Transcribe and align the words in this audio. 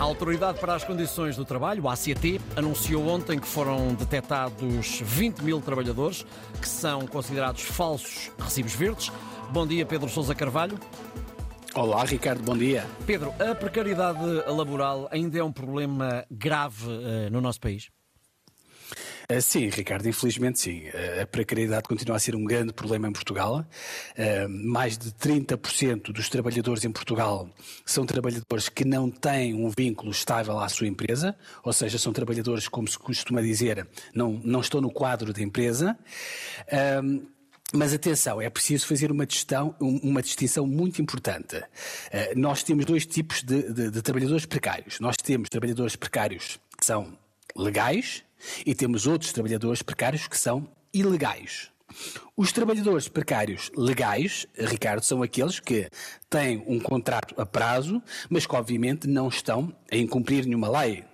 A 0.00 0.02
Autoridade 0.02 0.58
para 0.58 0.74
as 0.74 0.82
Condições 0.82 1.36
do 1.36 1.44
Trabalho, 1.44 1.86
a 1.86 1.92
ACT, 1.92 2.40
anunciou 2.56 3.06
ontem 3.06 3.38
que 3.38 3.46
foram 3.46 3.92
detectados 3.92 4.98
20 5.02 5.40
mil 5.40 5.60
trabalhadores 5.60 6.24
que 6.58 6.66
são 6.66 7.06
considerados 7.06 7.60
falsos 7.60 8.32
recibos 8.38 8.74
verdes. 8.74 9.12
Bom 9.50 9.66
dia, 9.66 9.84
Pedro 9.84 10.08
Sousa 10.08 10.34
Carvalho. 10.34 10.78
Olá, 11.74 12.02
Ricardo, 12.06 12.42
bom 12.42 12.56
dia. 12.56 12.86
Pedro, 13.06 13.34
a 13.38 13.54
precariedade 13.54 14.24
laboral 14.46 15.06
ainda 15.12 15.38
é 15.38 15.44
um 15.44 15.52
problema 15.52 16.24
grave 16.30 16.86
uh, 16.86 17.30
no 17.30 17.42
nosso 17.42 17.60
país? 17.60 17.90
Uh, 19.30 19.40
sim, 19.40 19.68
Ricardo, 19.68 20.08
infelizmente 20.08 20.58
sim. 20.58 20.88
Uh, 20.88 21.22
a 21.22 21.26
precariedade 21.26 21.88
continua 21.88 22.16
a 22.16 22.18
ser 22.18 22.34
um 22.34 22.44
grande 22.44 22.72
problema 22.72 23.08
em 23.08 23.12
Portugal. 23.12 23.64
mais 24.48 24.98
de 24.98 25.10
30% 25.12 26.12
dos 26.12 26.28
trabalhadores 26.28 26.84
em 26.84 26.90
Portugal 26.90 27.48
são 27.86 28.04
trabalhadores 28.04 28.68
que 28.68 28.84
não 28.84 29.10
têm 29.10 29.54
um 29.54 29.70
vínculo 29.70 30.10
estável 30.10 30.58
à 30.58 30.68
sua 30.68 30.86
empresa, 30.86 31.36
ou 31.62 31.72
seja, 31.72 31.98
são 31.98 32.12
trabalhadores, 32.12 32.68
como 32.68 32.88
se 32.88 32.98
costuma 32.98 33.40
dizer, 33.40 33.86
não, 34.14 34.40
não 34.44 34.60
estão 34.60 34.80
no 34.80 34.90
quadro 34.90 35.32
da 35.32 35.40
empresa. 35.40 35.96
Mas 37.72 37.94
atenção, 37.94 38.40
é 38.40 38.50
preciso 38.50 38.86
fazer 38.86 39.12
uma, 39.12 39.24
distinção, 39.24 39.74
uma 39.78 40.20
distinção 40.22 40.66
muito 40.66 41.00
importante. 41.00 41.56
Uh, 41.56 42.36
nós 42.36 42.62
temos 42.64 42.84
dois 42.84 43.06
tipos 43.06 43.42
de, 43.42 43.72
de, 43.72 43.90
de, 43.90 44.02
trabalhadores 44.02 44.44
precários. 44.44 44.98
Nós 44.98 45.16
temos 45.16 45.48
trabalhadores 45.48 45.94
precários 45.94 46.58
que 46.76 46.84
são 46.84 47.16
legais 47.56 48.24
e 48.64 48.74
temos 48.74 49.06
outros 49.06 49.32
trabalhadores 49.32 49.82
precários 49.82 50.26
que 50.26 50.38
são 50.38 50.68
ilegais. 50.92 51.70
Os 52.36 52.52
trabalhadores 52.52 53.08
precários 53.08 53.70
legais, 53.76 54.46
Ricardo, 54.56 55.02
são 55.02 55.22
aqueles 55.22 55.58
que 55.60 55.88
têm 56.28 56.62
um 56.66 56.78
contrato 56.78 57.34
a 57.40 57.44
prazo, 57.44 58.02
mas 58.28 58.46
que 58.46 58.54
obviamente 58.54 59.08
não 59.08 59.28
estão 59.28 59.74
a 59.90 59.96
incumprir 59.96 60.44
nenhuma 60.44 60.80
lei. 60.80 61.04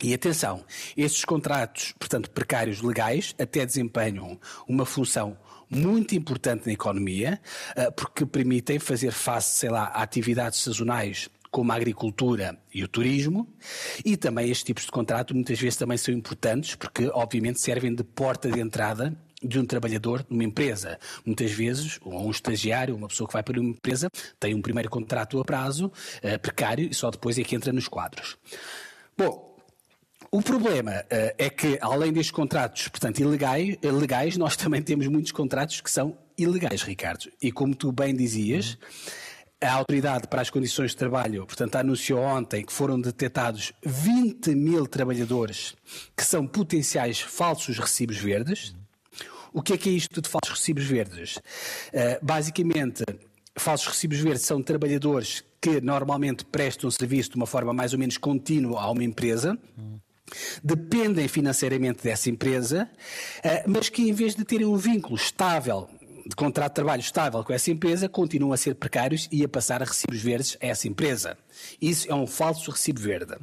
E 0.00 0.14
atenção, 0.14 0.64
estes 0.96 1.24
contratos, 1.24 1.92
portanto, 1.98 2.30
precários 2.30 2.80
legais, 2.80 3.34
até 3.36 3.66
desempenham 3.66 4.38
uma 4.68 4.86
função 4.86 5.36
muito 5.68 6.14
importante 6.14 6.66
na 6.66 6.72
economia, 6.72 7.40
eh, 7.74 7.90
porque 7.90 8.24
permitem 8.24 8.78
fazer 8.78 9.10
face, 9.10 9.58
sei 9.58 9.70
lá, 9.70 9.86
a 9.86 10.02
atividades 10.02 10.60
sazonais 10.60 11.28
como 11.50 11.72
a 11.72 11.74
agricultura 11.74 12.58
e 12.72 12.82
o 12.84 12.88
turismo, 12.88 13.48
e 14.04 14.16
também 14.16 14.50
estes 14.50 14.64
tipos 14.64 14.84
de 14.84 14.90
contrato 14.90 15.34
muitas 15.34 15.58
vezes 15.58 15.76
também 15.76 15.96
são 15.96 16.12
importantes 16.14 16.74
porque 16.74 17.08
obviamente 17.08 17.60
servem 17.60 17.94
de 17.94 18.04
porta 18.04 18.50
de 18.50 18.60
entrada 18.60 19.16
de 19.42 19.58
um 19.58 19.64
trabalhador 19.64 20.26
numa 20.28 20.44
empresa. 20.44 20.98
Muitas 21.24 21.52
vezes, 21.52 21.98
ou 22.02 22.26
um 22.26 22.30
estagiário, 22.30 22.96
uma 22.96 23.08
pessoa 23.08 23.26
que 23.26 23.32
vai 23.32 23.42
para 23.42 23.60
uma 23.60 23.70
empresa, 23.70 24.10
tem 24.38 24.54
um 24.54 24.60
primeiro 24.60 24.90
contrato 24.90 25.38
a 25.40 25.44
prazo, 25.44 25.86
uh, 25.86 26.38
precário, 26.40 26.88
e 26.90 26.94
só 26.94 27.10
depois 27.10 27.38
é 27.38 27.44
que 27.44 27.54
entra 27.54 27.72
nos 27.72 27.86
quadros. 27.86 28.36
Bom, 29.16 29.56
o 30.30 30.42
problema 30.42 30.92
uh, 30.92 31.34
é 31.38 31.48
que, 31.48 31.78
além 31.80 32.12
destes 32.12 32.32
contratos, 32.32 32.88
portanto, 32.88 33.20
ilegais, 33.20 33.76
legais, 33.82 34.36
nós 34.36 34.56
também 34.56 34.82
temos 34.82 35.06
muitos 35.06 35.32
contratos 35.32 35.80
que 35.80 35.90
são 35.90 36.18
ilegais, 36.36 36.82
Ricardo. 36.82 37.30
E 37.40 37.50
como 37.50 37.74
tu 37.74 37.90
bem 37.92 38.14
dizias, 38.14 38.76
a 39.60 39.72
Autoridade 39.72 40.28
para 40.28 40.40
as 40.40 40.50
Condições 40.50 40.92
de 40.92 40.96
Trabalho, 40.96 41.44
portanto, 41.44 41.76
anunciou 41.76 42.20
ontem 42.20 42.64
que 42.64 42.72
foram 42.72 43.00
detectados 43.00 43.72
20 43.84 44.54
mil 44.54 44.86
trabalhadores 44.86 45.74
que 46.16 46.24
são 46.24 46.46
potenciais 46.46 47.20
falsos 47.20 47.78
recibos 47.78 48.16
verdes. 48.18 48.74
O 49.52 49.62
que 49.62 49.72
é 49.72 49.78
que 49.78 49.88
é 49.88 49.92
isto 49.92 50.20
de 50.20 50.28
falsos 50.28 50.58
recibos 50.58 50.84
verdes? 50.84 51.36
Uh, 51.36 52.18
basicamente, 52.22 53.02
falsos 53.56 53.88
recibos 53.88 54.18
verdes 54.18 54.42
são 54.42 54.62
trabalhadores 54.62 55.42
que 55.60 55.80
normalmente 55.80 56.44
prestam 56.44 56.90
serviço 56.90 57.30
de 57.30 57.36
uma 57.36 57.46
forma 57.46 57.72
mais 57.72 57.92
ou 57.92 57.98
menos 57.98 58.16
contínua 58.16 58.80
a 58.80 58.90
uma 58.90 59.02
empresa. 59.02 59.58
Dependem 60.62 61.26
financeiramente 61.26 62.02
dessa 62.02 62.28
empresa, 62.28 62.88
eh, 63.42 63.64
mas 63.66 63.88
que 63.88 64.02
em 64.02 64.12
vez 64.12 64.34
de 64.34 64.44
terem 64.44 64.66
um 64.66 64.76
vínculo 64.76 65.16
estável 65.16 65.88
de 66.28 66.36
contrato 66.36 66.72
de 66.72 66.74
trabalho 66.74 67.00
estável 67.00 67.42
com 67.42 67.54
essa 67.54 67.70
empresa, 67.70 68.06
continuam 68.06 68.52
a 68.52 68.56
ser 68.58 68.74
precários 68.74 69.26
e 69.32 69.42
a 69.42 69.48
passar 69.48 69.82
a 69.82 69.86
recibos 69.86 70.20
verdes 70.20 70.58
a 70.60 70.66
essa 70.66 70.86
empresa. 70.86 71.38
Isso 71.80 72.10
é 72.10 72.14
um 72.14 72.26
falso 72.26 72.70
recibo 72.70 73.00
verde. 73.00 73.34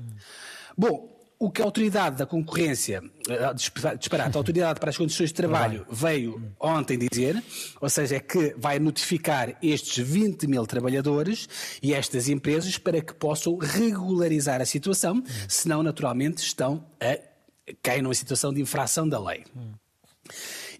Bom, 0.78 1.16
o 1.40 1.50
que 1.50 1.64
a 1.64 1.66
autoridade 1.66 2.18
da 2.18 2.28
concorrência, 2.28 3.02
eh, 3.28 3.54
disparate, 3.54 4.38
a 4.38 4.40
autoridade 4.40 4.80
para 4.80 4.90
as 4.92 4.98
condições 4.98 5.30
de 5.30 5.34
trabalho 5.34 5.86
veio 5.90 6.42
ontem 6.60 6.98
dizer, 6.98 7.44
ou 7.82 7.90
seja, 7.90 8.18
é 8.18 8.20
que 8.20 8.54
vai 8.56 8.78
notificar 8.78 9.58
estes 9.62 9.98
20 9.98 10.48
mil 10.48 10.66
trabalhadores 10.68 11.50
e 11.82 11.94
estas 11.94 12.30
empresas 12.30 12.78
para 12.78 13.02
que 13.02 13.16
possam 13.16 13.58
regularizar 13.58 14.62
a 14.62 14.66
situação, 14.66 15.24
senão 15.50 15.82
naturalmente 15.82 16.38
estão 16.38 16.86
a 17.02 17.18
cair 17.82 18.04
numa 18.04 18.14
situação 18.14 18.54
de 18.54 18.62
infração 18.62 19.10
da 19.10 19.20
lei. 19.20 19.44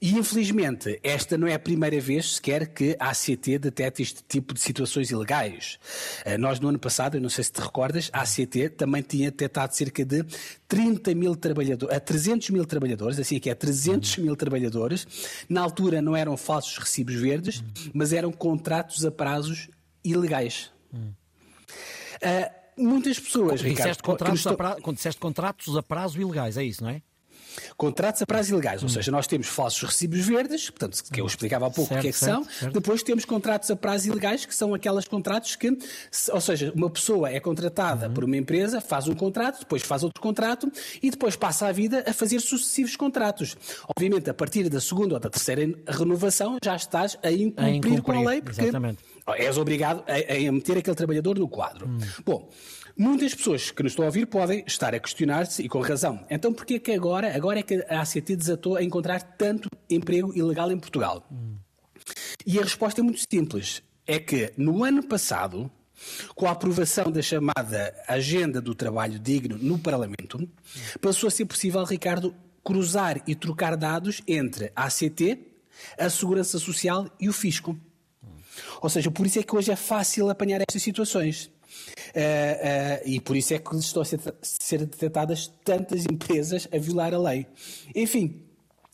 E 0.02 0.14
infelizmente, 0.14 1.00
esta 1.04 1.38
não 1.38 1.48
é 1.48 1.54
a 1.54 1.60
primeira 1.60 2.00
vez 2.00 2.36
sequer 2.36 2.68
que 2.68 2.96
a 3.00 3.10
ACT 3.10 3.60
detecta 3.60 4.02
este 4.02 4.24
tipo 4.24 4.54
de 4.54 4.60
situações 4.60 5.12
ilegais. 5.12 5.80
Eh, 6.24 6.38
nós, 6.38 6.60
no 6.60 6.70
ano 6.70 6.80
passado, 6.80 7.16
eu 7.16 7.22
não 7.22 7.30
sei 7.30 7.44
se 7.44 7.52
te 7.52 7.62
recordas, 7.62 8.10
a 8.14 8.22
ACT 8.22 8.70
também 8.70 9.02
tinha 9.02 9.32
detectado 9.32 9.76
cerca 9.76 10.04
de 10.04 10.26
30 10.68 11.16
mil 11.16 11.36
trabalhadores, 11.36 11.96
a 11.96 12.00
300 12.00 12.50
mil 12.50 12.66
trabalhadores, 12.66 13.20
assim 13.20 13.40
que 13.40 13.50
é 13.50 13.56
300 13.56 14.18
mil 14.18 14.36
trabalhadores. 14.36 15.08
Na 15.48 15.62
altura 15.62 16.02
não 16.02 16.16
eram 16.16 16.36
falsos 16.38 16.78
recibos 16.78 17.16
verdes, 17.16 17.64
mas 17.94 18.14
eram 18.14 18.32
contratos 18.32 19.06
a 19.06 19.12
prazos 19.12 19.70
ilegais. 20.04 20.72
Hum. 20.94 21.12
Uh, 22.16 22.84
muitas 22.84 23.20
pessoas, 23.20 23.62
Ricardo... 23.62 23.78
Disseste 23.78 24.04
contratos, 24.04 24.40
estou... 24.40 24.56
pra... 24.56 24.78
disseste 24.94 25.20
contratos 25.20 25.78
a 25.78 25.84
prazo 25.84 26.20
ilegais, 26.22 26.58
é 26.58 26.64
isso, 26.64 26.84
não 26.84 26.90
é? 26.90 27.02
Contratos 27.78 28.22
a 28.22 28.26
prazos 28.26 28.52
ilegais, 28.52 28.82
ou 28.82 28.88
hum. 28.88 28.92
seja, 28.92 29.12
nós 29.12 29.28
temos 29.28 29.48
falsos 29.48 29.82
recibos 29.84 30.20
verdes, 30.20 30.70
portanto, 30.70 31.04
que 31.12 31.22
eu 31.22 31.26
explicava 31.26 31.68
há 31.68 31.70
pouco 31.70 31.94
o 31.94 32.02
que 32.02 32.08
é 32.08 32.12
que 32.12 32.18
certo, 32.18 32.44
são, 32.44 32.44
certo. 32.46 32.74
depois 32.74 33.04
temos 33.04 33.26
contratos 33.26 33.70
a 33.72 33.76
prazos 33.76 34.08
ilegais, 34.08 34.46
que 34.46 34.56
são 34.56 34.74
aqueles 34.74 35.08
contratos 35.08 35.56
que, 35.56 35.78
ou 36.32 36.42
seja, 36.42 36.72
uma 36.76 36.90
pessoa 36.90 37.30
é 37.30 37.40
contratada 37.40 38.08
uhum. 38.08 38.14
por 38.14 38.24
uma 38.24 38.38
empresa, 38.38 38.82
faz 38.82 39.08
um 39.08 39.16
contrato, 39.16 39.60
depois 39.60 39.82
faz 39.84 40.04
outro 40.04 40.22
contrato 40.22 40.72
e 41.02 41.10
depois 41.10 41.36
passa 41.36 41.68
a 41.68 41.72
vida 41.72 42.04
a 42.08 42.14
fazer 42.14 42.40
sucessivos 42.40 42.96
contratos. 42.96 43.56
Obviamente, 43.88 44.30
a 44.30 44.34
partir 44.34 44.70
da 44.70 44.80
segunda 44.80 45.16
ou 45.16 45.20
da 45.20 45.30
terceira 45.30 45.62
renovação, 45.88 46.58
já 46.64 46.76
estás 46.76 47.18
a 47.24 47.32
incumprir, 47.32 47.66
a 47.66 47.70
incumprir 47.70 48.02
com 48.02 48.12
a 48.12 48.30
lei, 48.30 48.42
porque 48.42 48.62
exatamente. 48.62 49.04
és 49.38 49.58
obrigado 49.58 50.04
a, 50.08 50.34
a, 50.34 50.52
meter 50.52 50.78
aquele 50.78 50.96
trabalhador 50.96 51.38
no 51.38 51.48
quadro. 51.48 51.88
Hum. 51.88 51.98
Bom, 52.26 52.50
Muitas 52.98 53.36
pessoas 53.36 53.72
que 53.72 53.84
nos 53.84 53.92
estão 53.92 54.06
a 54.06 54.08
ouvir 54.08 54.26
podem 54.26 54.64
estar 54.66 54.96
a 54.96 55.00
questionar-se, 55.00 55.62
e 55.62 55.68
com 55.68 55.82
razão, 55.82 56.26
então 56.30 56.54
porquê 56.54 56.80
que 56.80 56.94
agora, 56.94 57.36
agora 57.36 57.60
é 57.60 57.64
que 57.64 57.86
a 57.90 58.02
ACT 58.02 58.36
desatou 58.38 58.78
a 58.78 58.84
encontrar 58.84 59.22
tanto 59.22 59.68
emprego 59.90 60.34
ilegal 60.34 60.72
em 60.72 60.80
Portugal? 60.80 61.28
Hum. 61.30 61.58
E 62.46 62.58
a 62.58 62.62
resposta 62.62 63.02
é 63.02 63.04
muito 63.04 63.22
simples. 63.30 63.82
É 64.08 64.20
que 64.20 64.54
no 64.56 64.84
ano 64.84 65.04
passado, 65.04 65.70
com 66.36 66.48
a 66.48 66.52
aprovação 66.52 67.12
da 67.12 67.22
chamada 67.22 67.94
Agenda 68.08 68.62
do 68.62 68.76
Trabalho 68.76 69.20
Digno 69.20 69.58
no 69.58 69.78
Parlamento, 69.78 70.48
passou 71.02 71.28
a 71.28 71.32
ser 71.32 71.46
possível, 71.46 71.84
Ricardo, 71.84 72.34
cruzar 72.64 73.22
e 73.28 73.36
trocar 73.36 73.76
dados 73.76 74.22
entre 74.28 74.72
a 74.76 74.86
ACT, 74.86 75.40
a 75.98 76.10
Segurança 76.10 76.60
Social 76.60 77.10
e 77.20 77.28
o 77.28 77.34
Fisco. 77.34 77.78
Ou 78.82 78.90
seja, 78.90 79.12
por 79.12 79.26
isso 79.26 79.40
é 79.40 79.44
que 79.44 79.56
hoje 79.56 79.72
é 79.72 79.76
fácil 79.76 80.30
apanhar 80.30 80.62
estas 80.62 80.82
situações. 80.82 81.52
Uh, 82.16 83.06
uh, 83.06 83.10
e 83.10 83.20
por 83.20 83.36
isso 83.36 83.54
é 83.54 83.60
que 83.60 83.76
estão 83.76 84.02
a 84.02 84.06
ser, 84.06 84.20
ser 84.42 84.80
detectadas 84.80 85.48
tantas 85.64 86.06
empresas 86.06 86.68
a 86.72 86.78
violar 86.78 87.14
a 87.14 87.20
lei. 87.20 87.46
Enfim, 87.94 88.42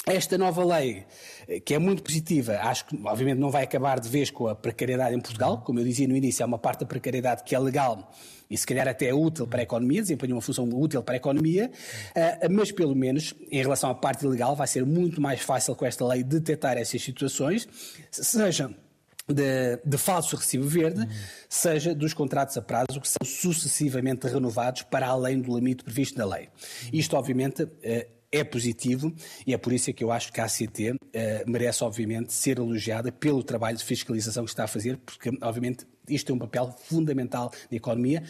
esta 0.05 0.35
nova 0.35 0.65
lei, 0.65 1.05
eh, 1.47 1.59
que 1.59 1.75
é 1.75 1.79
muito 1.79 2.01
positiva, 2.01 2.57
acho 2.63 2.87
que 2.87 2.99
obviamente 3.05 3.37
não 3.37 3.51
vai 3.51 3.63
acabar 3.63 3.99
de 3.99 4.09
vez 4.09 4.31
com 4.31 4.47
a 4.47 4.55
precariedade 4.55 5.15
em 5.15 5.19
Portugal. 5.19 5.61
Como 5.61 5.79
eu 5.79 5.83
dizia 5.83 6.07
no 6.07 6.17
início, 6.17 6.43
há 6.43 6.47
uma 6.47 6.57
parte 6.57 6.79
da 6.79 6.87
precariedade 6.87 7.43
que 7.43 7.53
é 7.53 7.59
legal 7.59 8.11
e 8.49 8.57
se 8.57 8.65
calhar 8.65 8.87
até 8.87 9.07
é 9.07 9.13
útil 9.13 9.45
para 9.45 9.61
a 9.61 9.63
economia, 9.63 10.01
desempenha 10.01 10.33
uma 10.33 10.41
função 10.41 10.67
útil 10.73 11.03
para 11.03 11.16
a 11.16 11.17
economia, 11.17 11.72
mas 12.49 12.69
pelo 12.69 12.93
menos 12.93 13.34
em 13.49 13.61
relação 13.61 13.90
à 13.90 13.96
parte 13.96 14.25
ilegal 14.25 14.57
vai 14.57 14.67
ser 14.67 14.85
muito 14.85 15.22
mais 15.22 15.40
fácil 15.40 15.73
com 15.73 15.85
esta 15.85 16.05
lei 16.05 16.22
detectar 16.22 16.78
essas 16.78 17.01
situações, 17.01 17.66
sejam 18.11 18.75
de, 19.28 19.79
de 19.84 19.97
falso 19.97 20.35
recibo 20.35 20.68
verde, 20.68 21.08
seja 21.47 21.94
dos 21.94 22.14
contratos 22.14 22.58
a 22.58 22.62
prazo 22.62 23.00
que 23.00 23.08
são 23.08 23.26
sucessivamente 23.26 24.28
renovados 24.28 24.84
para 24.84 25.08
além 25.08 25.40
do 25.41 25.56
limite 25.56 25.84
previsto 25.84 26.18
na 26.18 26.26
lei. 26.26 26.50
Isto, 26.91 27.16
obviamente, 27.16 27.68
eh, 27.84 28.08
é 28.32 28.44
positivo 28.44 29.14
e 29.46 29.53
é 29.53 29.58
por 29.58 29.73
isso 29.73 29.90
é 29.90 29.94
que 29.94 30.03
eu 30.03 30.12
acho 30.12 30.32
que 30.32 30.40
a 30.40 30.46
ACT 30.46 30.96
eh, 31.14 31.44
merece, 31.46 31.84
obviamente, 31.84 32.32
ser 32.34 32.58
elogiada 32.58 33.12
pelo 33.12 33.44
trabalho 33.44 33.78
de 33.78 33.84
fiscalização 33.84 34.46
que 34.46 34.52
está 34.52 34.64
a 34.64 34.68
fazer, 34.68 34.97
porque, 34.97 35.29
obviamente, 35.41 35.85
isto 36.08 36.32
é 36.32 36.35
um 36.35 36.40
papel 36.40 36.73
fundamental 36.85 37.52
na 37.70 37.78
economia 37.78 38.23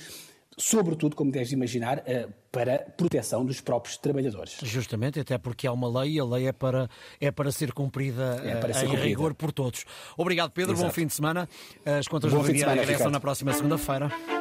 sobretudo, 0.62 1.16
como 1.16 1.32
deves 1.32 1.52
imaginar, 1.52 2.04
eh, 2.06 2.28
para 2.52 2.80
proteção 2.98 3.46
dos 3.46 3.62
próprios 3.62 3.98
trabalhadores. 3.98 4.58
Justamente, 4.62 5.20
até 5.20 5.38
porque 5.38 5.66
há 5.66 5.72
uma 5.72 6.02
lei 6.02 6.14
e 6.14 6.20
a 6.20 6.26
lei 6.26 6.48
é 6.48 6.52
para, 6.52 6.90
é 7.20 7.32
para 7.32 7.52
ser 7.52 7.72
cumprida 7.72 8.42
é 8.44 8.56
para 8.56 8.74
ser 8.74 8.86
em 8.86 8.90
cumprida. 8.90 9.06
rigor 9.06 9.34
por 9.34 9.52
todos. 9.52 9.86
Obrigado, 10.18 10.52
Pedro. 10.52 10.74
Exato. 10.74 10.88
Bom 10.88 10.94
fim 10.94 11.08
de 11.08 11.14
semana. 11.14 11.48
As 11.86 12.08
contas 12.08 12.32
do 12.32 12.44
dia 12.44 12.68
regressam 12.68 13.10
na 13.10 13.20
próxima 13.20 13.54
segunda-feira. 13.54 14.12